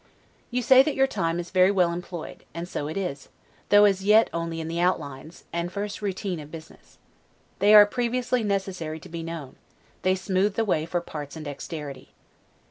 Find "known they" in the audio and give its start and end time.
9.21-10.15